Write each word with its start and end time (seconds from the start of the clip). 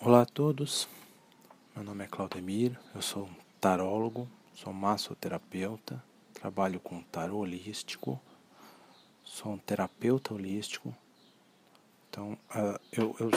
Olá 0.00 0.22
a 0.22 0.26
todos, 0.26 0.88
meu 1.74 1.84
nome 1.84 2.04
é 2.04 2.06
Claudemir, 2.06 2.78
eu 2.94 3.02
sou 3.02 3.28
tarólogo, 3.60 4.28
sou 4.54 4.72
massoterapeuta, 4.72 6.00
trabalho 6.32 6.78
com 6.78 7.02
tarô 7.02 7.38
holístico, 7.38 8.20
sou 9.24 9.54
um 9.54 9.58
terapeuta 9.58 10.32
holístico, 10.32 10.94
então 12.08 12.38
uh, 12.50 12.78
eu, 12.92 13.16
eu, 13.18 13.30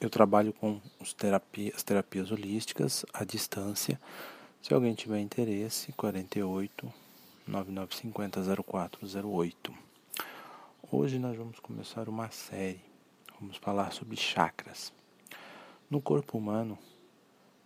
eu, 0.00 0.08
trabalho 0.08 0.54
com 0.54 0.80
os 0.98 1.12
terapia, 1.12 1.70
as 1.76 1.82
terapias 1.82 2.30
holísticas 2.30 3.04
à 3.12 3.22
distância. 3.22 4.00
Se 4.62 4.72
alguém 4.72 4.94
tiver 4.94 5.20
interesse, 5.20 5.92
48 5.92 6.90
9950 7.46 8.40
0408. 8.64 9.74
Hoje 10.90 11.18
nós 11.18 11.36
vamos 11.36 11.60
começar 11.60 12.08
uma 12.08 12.30
série, 12.30 12.80
vamos 13.38 13.58
falar 13.58 13.92
sobre 13.92 14.16
chakras. 14.16 14.90
No 15.92 16.00
corpo 16.00 16.38
humano, 16.38 16.78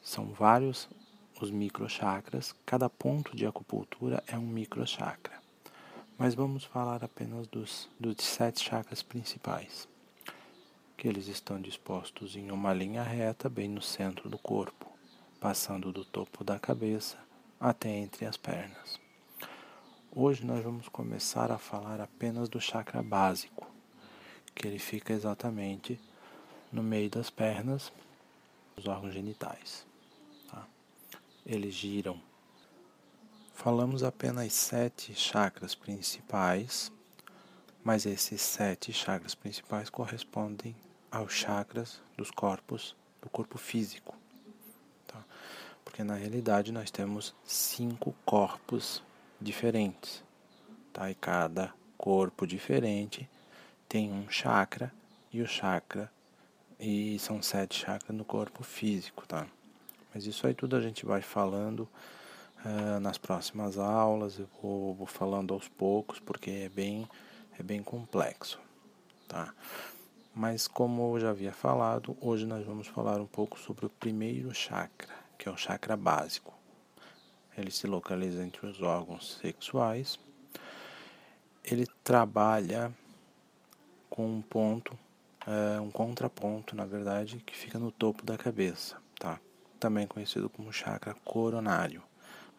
são 0.00 0.26
vários 0.26 0.88
os 1.40 1.50
microchakras, 1.50 2.54
cada 2.64 2.88
ponto 2.88 3.34
de 3.34 3.44
acupuntura 3.44 4.22
é 4.28 4.38
um 4.38 4.46
microchakra. 4.46 5.42
Mas 6.16 6.32
vamos 6.32 6.62
falar 6.62 7.02
apenas 7.02 7.48
dos, 7.48 7.90
dos 7.98 8.14
sete 8.18 8.62
chakras 8.62 9.02
principais, 9.02 9.88
que 10.96 11.08
eles 11.08 11.26
estão 11.26 11.60
dispostos 11.60 12.36
em 12.36 12.52
uma 12.52 12.72
linha 12.72 13.02
reta 13.02 13.48
bem 13.48 13.68
no 13.68 13.82
centro 13.82 14.30
do 14.30 14.38
corpo, 14.38 14.86
passando 15.40 15.90
do 15.90 16.04
topo 16.04 16.44
da 16.44 16.60
cabeça 16.60 17.18
até 17.58 17.90
entre 17.90 18.24
as 18.24 18.36
pernas. 18.36 19.00
Hoje 20.14 20.46
nós 20.46 20.62
vamos 20.62 20.88
começar 20.88 21.50
a 21.50 21.58
falar 21.58 22.00
apenas 22.00 22.48
do 22.48 22.60
chakra 22.60 23.02
básico, 23.02 23.68
que 24.54 24.68
ele 24.68 24.78
fica 24.78 25.12
exatamente 25.12 25.98
no 26.70 26.84
meio 26.84 27.10
das 27.10 27.28
pernas 27.28 27.92
os 28.76 28.86
órgãos 28.86 29.14
genitais. 29.14 29.86
Tá? 30.50 30.66
Eles 31.44 31.74
giram. 31.74 32.20
Falamos 33.54 34.02
apenas 34.02 34.52
sete 34.52 35.14
chakras 35.14 35.74
principais, 35.74 36.90
mas 37.84 38.06
esses 38.06 38.40
sete 38.40 38.92
chakras 38.92 39.34
principais 39.34 39.88
correspondem 39.88 40.74
aos 41.10 41.32
chakras 41.32 42.00
dos 42.16 42.30
corpos 42.30 42.96
do 43.20 43.28
corpo 43.28 43.58
físico. 43.58 44.16
Tá? 45.06 45.22
Porque 45.84 46.02
na 46.02 46.14
realidade 46.14 46.72
nós 46.72 46.90
temos 46.90 47.34
cinco 47.44 48.14
corpos 48.24 49.02
diferentes. 49.40 50.24
Tá? 50.92 51.10
E 51.10 51.14
cada 51.14 51.72
corpo 51.96 52.46
diferente 52.46 53.28
tem 53.88 54.10
um 54.10 54.28
chakra 54.28 54.92
e 55.32 55.40
o 55.40 55.46
chakra 55.46 56.10
e 56.82 57.16
são 57.20 57.40
sete 57.40 57.78
chakras 57.78 58.16
no 58.16 58.24
corpo 58.24 58.64
físico, 58.64 59.24
tá? 59.24 59.46
Mas 60.12 60.26
isso 60.26 60.44
aí 60.48 60.52
tudo 60.52 60.74
a 60.74 60.80
gente 60.80 61.06
vai 61.06 61.22
falando 61.22 61.88
uh, 62.64 62.98
nas 62.98 63.16
próximas 63.16 63.78
aulas, 63.78 64.40
eu 64.40 64.48
vou, 64.60 64.92
vou, 64.92 65.06
falando 65.06 65.54
aos 65.54 65.68
poucos, 65.68 66.18
porque 66.18 66.50
é 66.50 66.68
bem, 66.68 67.08
é 67.56 67.62
bem 67.62 67.84
complexo, 67.84 68.58
tá? 69.28 69.54
Mas 70.34 70.66
como 70.66 71.14
eu 71.14 71.20
já 71.20 71.30
havia 71.30 71.52
falado, 71.52 72.16
hoje 72.20 72.46
nós 72.46 72.66
vamos 72.66 72.88
falar 72.88 73.20
um 73.20 73.26
pouco 73.26 73.60
sobre 73.60 73.86
o 73.86 73.90
primeiro 73.90 74.52
chakra, 74.52 75.14
que 75.38 75.48
é 75.48 75.52
o 75.52 75.56
chakra 75.56 75.96
básico. 75.96 76.52
Ele 77.56 77.70
se 77.70 77.86
localiza 77.86 78.42
entre 78.42 78.66
os 78.66 78.82
órgãos 78.82 79.38
sexuais. 79.40 80.18
Ele 81.62 81.86
trabalha 82.02 82.92
com 84.10 84.26
um 84.26 84.42
ponto 84.42 84.98
é 85.46 85.80
um 85.80 85.90
contraponto, 85.90 86.76
na 86.76 86.84
verdade, 86.84 87.42
que 87.44 87.56
fica 87.56 87.78
no 87.78 87.90
topo 87.90 88.24
da 88.24 88.38
cabeça, 88.38 88.96
tá? 89.18 89.40
Também 89.80 90.06
conhecido 90.06 90.48
como 90.48 90.72
chakra 90.72 91.14
coronário. 91.24 92.02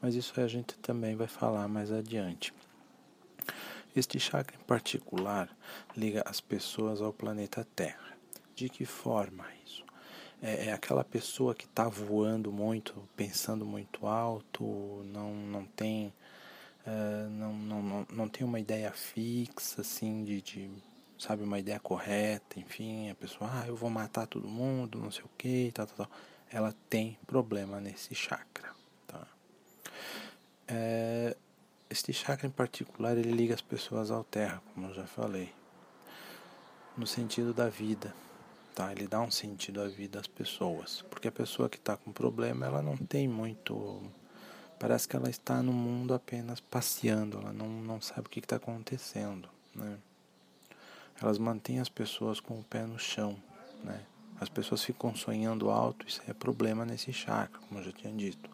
Mas 0.00 0.16
isso 0.16 0.38
a 0.40 0.48
gente 0.48 0.76
também 0.78 1.14
vai 1.14 1.28
falar 1.28 1.68
mais 1.68 1.92
adiante. 1.92 2.52
Este 3.94 4.18
chakra 4.18 4.56
em 4.56 4.64
particular 4.64 5.48
liga 5.96 6.24
as 6.26 6.40
pessoas 6.40 7.00
ao 7.00 7.12
planeta 7.12 7.66
Terra. 7.76 8.16
De 8.54 8.68
que 8.68 8.84
forma 8.84 9.46
isso? 9.64 9.84
É, 10.42 10.66
é 10.66 10.72
aquela 10.72 11.04
pessoa 11.04 11.54
que 11.54 11.66
está 11.66 11.88
voando 11.88 12.50
muito, 12.50 13.08
pensando 13.16 13.64
muito 13.64 14.06
alto, 14.06 15.04
não, 15.04 15.32
não 15.34 15.64
tem. 15.64 16.12
Uh, 16.84 17.30
não, 17.30 17.52
não, 17.52 17.82
não, 17.82 18.06
não 18.10 18.28
tem 18.28 18.44
uma 18.44 18.58
ideia 18.58 18.90
fixa 18.90 19.82
assim 19.82 20.24
de, 20.24 20.42
de 20.42 20.70
sabe, 21.22 21.44
uma 21.44 21.58
ideia 21.58 21.78
correta, 21.78 22.58
enfim, 22.58 23.08
a 23.08 23.14
pessoa, 23.14 23.48
ah, 23.52 23.66
eu 23.68 23.76
vou 23.76 23.88
matar 23.88 24.26
todo 24.26 24.48
mundo, 24.48 24.98
não 24.98 25.10
sei 25.10 25.22
o 25.22 25.30
que, 25.38 25.70
tal, 25.72 25.86
tal, 25.86 25.96
tal. 25.98 26.10
Ela 26.50 26.74
tem 26.90 27.16
problema 27.26 27.80
nesse 27.80 28.12
chakra, 28.12 28.70
tá? 29.06 29.24
É, 30.66 31.36
este 31.88 32.12
chakra 32.12 32.48
em 32.48 32.50
particular, 32.50 33.16
ele 33.16 33.30
liga 33.30 33.54
as 33.54 33.60
pessoas 33.60 34.10
ao 34.10 34.24
terra, 34.24 34.60
como 34.74 34.88
eu 34.88 34.94
já 34.94 35.06
falei, 35.06 35.52
no 36.96 37.06
sentido 37.06 37.54
da 37.54 37.68
vida, 37.68 38.12
tá? 38.74 38.90
Ele 38.90 39.06
dá 39.06 39.20
um 39.20 39.30
sentido 39.30 39.80
à 39.80 39.86
vida 39.86 40.18
às 40.18 40.26
pessoas, 40.26 41.02
porque 41.08 41.28
a 41.28 41.32
pessoa 41.32 41.68
que 41.68 41.76
está 41.76 41.96
com 41.96 42.10
problema, 42.10 42.66
ela 42.66 42.82
não 42.82 42.96
tem 42.96 43.28
muito 43.28 44.02
parece 44.76 45.06
que 45.06 45.14
ela 45.14 45.30
está 45.30 45.62
no 45.62 45.72
mundo 45.72 46.12
apenas 46.12 46.58
passeando, 46.58 47.38
ela 47.38 47.52
não, 47.52 47.68
não 47.68 48.00
sabe 48.00 48.22
o 48.26 48.28
que 48.28 48.40
está 48.40 48.56
acontecendo, 48.56 49.48
né? 49.72 49.96
Elas 51.22 51.38
mantêm 51.38 51.78
as 51.78 51.88
pessoas 51.88 52.40
com 52.40 52.58
o 52.58 52.64
pé 52.64 52.84
no 52.84 52.98
chão, 52.98 53.40
né? 53.84 54.04
As 54.40 54.48
pessoas 54.48 54.82
ficam 54.82 55.14
sonhando 55.14 55.70
alto, 55.70 56.04
isso 56.06 56.20
é 56.26 56.32
problema 56.32 56.84
nesse 56.84 57.12
chakra, 57.12 57.60
como 57.68 57.78
eu 57.78 57.84
já 57.84 57.92
tinha 57.92 58.12
dito. 58.12 58.50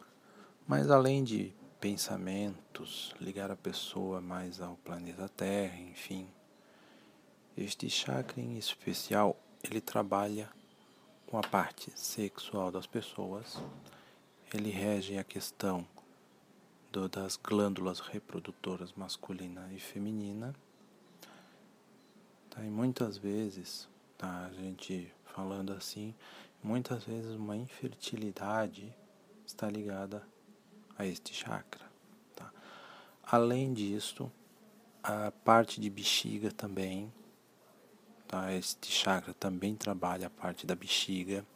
Mas 0.67 0.91
além 0.91 1.25
de 1.25 1.55
pensamentos, 1.81 3.15
ligar 3.19 3.51
a 3.51 3.57
pessoa 3.57 4.21
mais 4.21 4.61
ao 4.61 4.77
planeta 4.77 5.31
Terra, 5.31 5.79
enfim, 5.79 6.29
este 7.57 7.89
chakra 7.89 8.39
em 8.39 8.59
especial, 8.59 9.35
ele 9.65 9.81
trabalha 9.81 10.51
com 11.27 11.39
a 11.39 11.43
parte 11.43 11.91
sexual 11.95 12.71
das 12.71 12.87
pessoas, 12.87 13.57
ele 14.53 14.71
rege 14.71 15.17
a 15.17 15.25
questão 15.25 15.87
do, 16.93 17.09
das 17.09 17.37
glândulas 17.37 18.01
reprodutoras 18.01 18.93
masculina 18.93 19.71
e 19.73 19.79
feminina 19.79 20.55
Tá? 22.59 22.65
E 22.65 22.71
muitas 22.71 23.17
vezes, 23.17 23.89
tá? 24.17 24.47
a 24.47 24.53
gente 24.53 25.13
falando 25.27 25.73
assim, 25.73 26.13
muitas 26.63 27.05
vezes 27.05 27.37
uma 27.37 27.57
infertilidade 27.57 28.93
está 29.47 29.71
ligada 29.71 30.27
a 30.99 31.07
este 31.07 31.33
chakra. 31.33 31.87
Tá? 32.35 32.51
Além 33.23 33.73
disso, 33.73 34.31
a 35.03 35.31
parte 35.31 35.81
de 35.81 35.89
bexiga 35.89 36.51
também, 36.51 37.13
tá? 38.27 38.53
este 38.53 38.91
chakra 38.91 39.33
também 39.35 39.77
trabalha 39.77 40.27
a 40.27 40.31
parte 40.31 40.67
da 40.67 40.75
bexiga, 40.75 41.47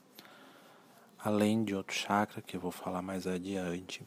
além 1.19 1.65
de 1.65 1.75
outro 1.75 1.95
chakra 1.95 2.41
que 2.41 2.57
eu 2.57 2.61
vou 2.61 2.71
falar 2.71 3.03
mais 3.03 3.27
adiante 3.27 4.07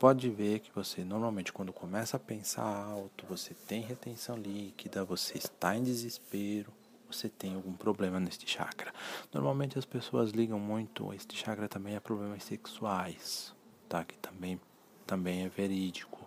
pode 0.00 0.30
ver 0.30 0.60
que 0.60 0.72
você 0.74 1.04
normalmente 1.04 1.52
quando 1.52 1.74
começa 1.74 2.16
a 2.16 2.20
pensar 2.20 2.64
alto, 2.64 3.26
você 3.26 3.52
tem 3.52 3.82
retenção 3.82 4.34
líquida, 4.34 5.04
você 5.04 5.36
está 5.36 5.76
em 5.76 5.84
desespero, 5.84 6.72
você 7.06 7.28
tem 7.28 7.54
algum 7.54 7.74
problema 7.74 8.18
neste 8.18 8.48
chakra. 8.48 8.94
Normalmente 9.30 9.78
as 9.78 9.84
pessoas 9.84 10.30
ligam 10.30 10.58
muito 10.58 11.12
este 11.12 11.36
chakra 11.36 11.68
também 11.68 11.96
a 11.96 12.00
problemas 12.00 12.42
sexuais, 12.44 13.54
tá? 13.90 14.02
Que 14.02 14.16
também 14.16 14.58
também 15.06 15.42
é 15.44 15.48
verídico, 15.50 16.26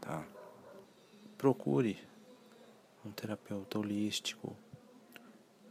tá? 0.00 0.24
Procure 1.36 1.98
um 3.04 3.10
terapeuta 3.10 3.80
holístico 3.80 4.56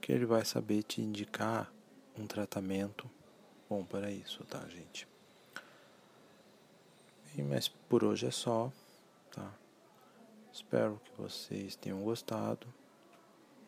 que 0.02 0.12
ele 0.12 0.26
vai 0.26 0.44
saber 0.44 0.84
te 0.84 1.02
indicar 1.02 1.72
um 2.18 2.28
tratamento 2.28 3.10
bom 3.70 3.86
para 3.86 4.12
isso, 4.12 4.44
tá, 4.44 4.60
gente? 4.68 5.08
Mas 7.42 7.68
por 7.68 8.04
hoje 8.04 8.28
é 8.28 8.32
só, 8.32 8.72
tá? 9.32 9.52
Espero 10.52 11.00
que 11.04 11.22
vocês 11.22 11.76
tenham 11.76 12.02
gostado 12.02 12.68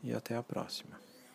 e 0.02 0.14
até 0.14 0.36
a 0.36 0.44
próxima. 0.44 1.09